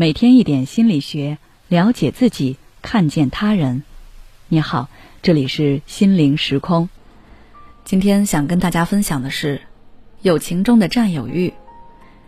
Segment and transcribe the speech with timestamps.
[0.00, 3.82] 每天一点心理学，了解自己，看见他人。
[4.46, 4.88] 你好，
[5.22, 6.88] 这里是心灵时空。
[7.84, 9.60] 今天想跟大家分享的是
[10.22, 11.52] 友情中的占有欲。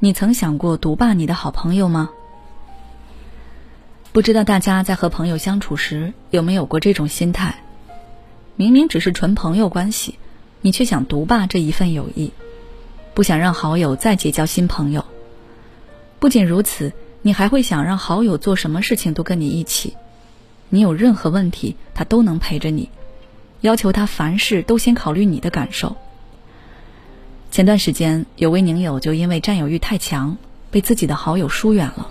[0.00, 2.10] 你曾想过独霸你的好朋友吗？
[4.10, 7.62] 不知道大家在和朋友相处时有没有过这种心态？
[8.56, 10.18] 明明只是纯朋友关系，
[10.62, 12.32] 你却想独霸这一份友谊，
[13.14, 15.04] 不想让好友再结交新朋友。
[16.18, 16.92] 不仅如此。
[17.22, 19.96] 你还会想让好友做什么事情都跟你一起，
[20.68, 22.90] 你有任何问题他都能陪着你，
[23.60, 25.96] 要求他凡事都先考虑你的感受。
[27.52, 30.36] 前段时间有位宁友就因为占有欲太强，
[30.70, 32.10] 被自己的好友疏远了。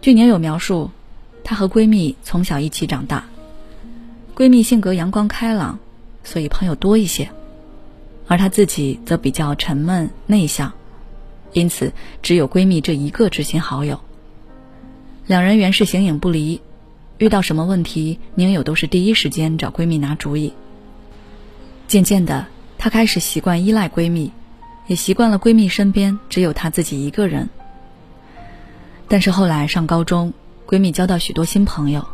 [0.00, 0.90] 据宁友描述，
[1.44, 3.26] 她和闺蜜从小一起长大，
[4.34, 5.78] 闺蜜性格阳光开朗，
[6.24, 7.30] 所以朋友多一些，
[8.26, 10.72] 而她自己则比较沉闷内向。
[11.52, 11.92] 因此，
[12.22, 14.00] 只有闺蜜这一个知心好友。
[15.26, 16.60] 两人原是形影不离，
[17.18, 20.52] 遇到什么问题，宁友都是第一时间找闺蜜拿主意。
[21.86, 22.46] 渐渐的，
[22.78, 24.32] 她开始习惯依赖闺蜜，
[24.86, 27.48] 也习惯了闺蜜身边只有她自己一个人。
[29.08, 30.32] 但是后来上高中，
[30.66, 32.06] 闺蜜交到许多新朋友，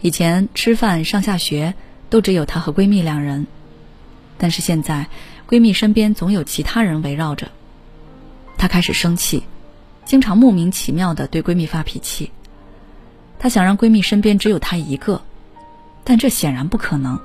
[0.00, 1.74] 以前吃饭、上下学
[2.08, 3.48] 都只有她和闺蜜两人，
[4.38, 5.08] 但是现在，
[5.48, 7.48] 闺蜜身边总有其他人围绕着。
[8.64, 9.42] 她开始生气，
[10.06, 12.30] 经常莫名其妙的对闺蜜发脾气。
[13.38, 15.20] 她想让闺蜜身边只有她一个，
[16.02, 17.20] 但这显然不可能。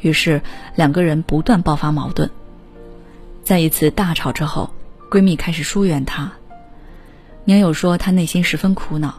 [0.00, 0.40] 于是
[0.74, 2.30] 两个人不断爆发矛盾。
[3.44, 4.70] 在一次大吵之后，
[5.10, 6.32] 闺蜜开始疏远她。
[7.44, 9.16] 宁友说她内心十分苦恼，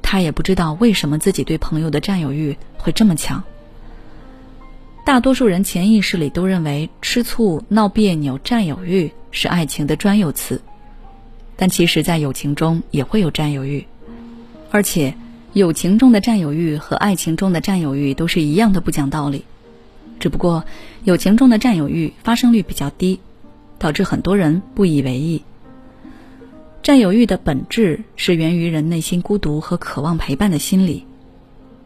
[0.00, 3.44] 她也不知道为什么自己对朋友的占有欲会这么强。
[5.04, 9.12] 大多数人潜意识里都认为吃醋、闹别扭、占有欲。
[9.32, 10.60] 是爱情的专有词，
[11.60, 13.84] 但其实，在友情中也会有占有欲，
[14.70, 15.14] 而且，
[15.52, 19.44] 友情中的占有欲和爱情中的占有欲都是一样的不讲道理，
[20.18, 20.64] 只不过，
[21.04, 23.20] 友情中的占有欲发生率比较低，
[23.78, 25.42] 导致很多人不以为意。
[26.82, 31.04] 占有欲的本质是源于人内心孤独和渴望陪伴的心理，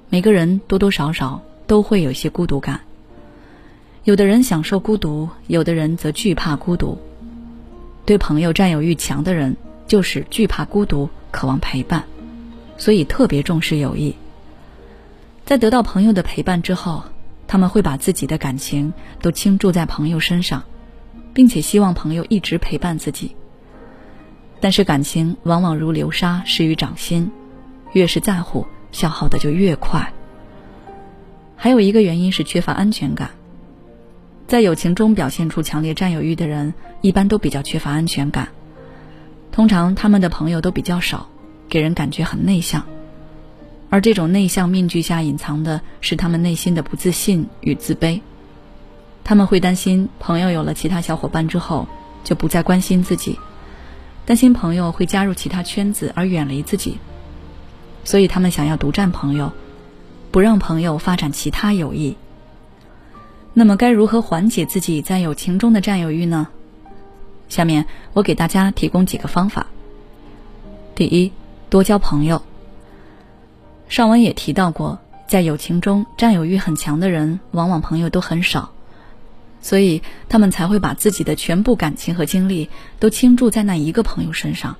[0.09, 2.83] 每个人多多少少都会有些孤独感，
[4.05, 6.97] 有的人享受孤独，有的人则惧怕孤独。
[8.07, 9.57] 对朋友占有欲强的人，
[9.87, 12.05] 就是惧怕孤独，渴望陪伴，
[12.77, 14.15] 所以特别重视友谊。
[15.45, 17.05] 在得到朋友的陪伴之后，
[17.47, 20.63] 他们会把自己的感情都倾注在朋友身上，
[21.33, 23.37] 并且希望朋友一直陪伴自己。
[24.61, 27.31] 但是感情往往如流沙，失于掌心，
[27.93, 30.11] 越是在乎，消耗的就越快。
[31.55, 33.31] 还有一个原因是缺乏安全感。
[34.47, 38.49] 在友情中表现出强烈占有欲的人，一般都比较缺乏安全感。
[39.55, 41.29] 通常他们的朋友都比较少，
[41.69, 42.83] 给人感觉很内向。
[43.89, 48.21] 而这种内向面具下隐藏的是他们内心的不自信与自卑。
[49.23, 51.87] 他们会担心朋友有了其他小伙伴之后
[52.25, 53.39] 就不再关心自己，
[54.27, 56.99] 担心朋友会加入其他圈子而远离自己，
[58.03, 59.53] 所以他们想要独占朋友，
[60.33, 62.17] 不让朋友发展其他友谊。
[63.53, 66.49] 那么该如何缓解自己在友情中的占有欲呢？
[67.49, 69.67] 下面我给大家提供几个方法。
[70.95, 71.33] 第一，
[71.71, 72.43] 多交朋友。
[73.89, 78.71] 上文也提到过，在友情中占有欲很强的人，往往朋友都很少，
[79.61, 84.77] 所以他们才会把自己的全部感情和精力都倾注在那一个朋友身上，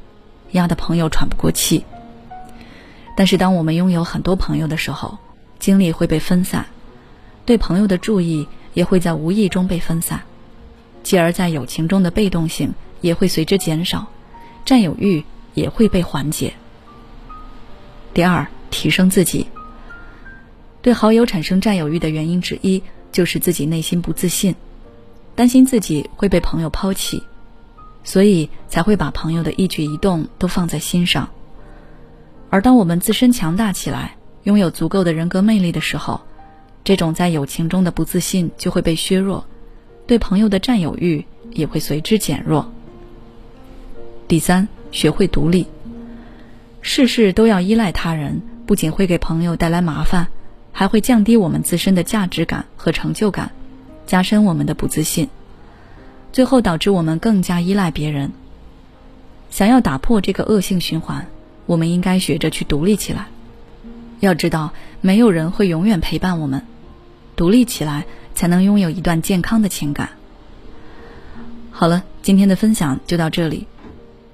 [0.53, 1.85] 压得朋友喘不过气。
[3.17, 5.19] 但是当我们拥有很多朋友的时候，
[5.59, 6.67] 精力会被分散，
[7.45, 8.49] 对朋友的注意。
[8.75, 10.23] 也会在无意中被分散，
[11.05, 14.07] 继而在友情中的被动性也会随之减少，
[14.65, 16.55] 占有欲也会被缓解。
[18.13, 19.47] 第二，提升自己。
[20.83, 22.83] 对好友产生占有欲的原因之一，
[23.13, 24.55] 就是自己内心不自信，
[25.35, 27.23] 担心自己会被朋友抛弃，
[28.03, 31.29] 所以才会把朋友的一举一动都放在心上。
[32.51, 36.21] 而当我们自身强大起来，拥有足够的人格魅力的时候，
[36.85, 39.47] 这种在友情中的不自信就会被削弱，
[40.07, 42.71] 对朋友的占有欲也会随之减弱。
[44.29, 45.67] 第三，学会独立。
[46.81, 50.29] 事事都要依赖他人，不仅会给朋友带来麻烦，
[50.73, 53.53] 还会降低我们自身的价值感和成就感，
[54.07, 55.29] 加深我们的不自信，
[56.33, 58.33] 最后导致我们更加依赖别人。
[59.51, 61.27] 想要打破这个恶性循环，
[61.65, 63.29] 我们应该学着去独立起来。
[64.21, 66.67] 要知道，没有人会永远陪伴我们。
[67.37, 68.05] 独立起来，
[68.35, 70.11] 才能拥有一段健康的情感。
[71.71, 73.67] 好了，今天的分享就到这里。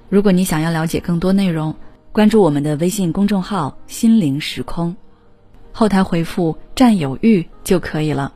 [0.09, 1.75] 如果你想要了解更多内容，
[2.11, 4.95] 关注我们的微信公众号“心灵时空”，
[5.71, 8.33] 后台回复“占有欲”就可以了。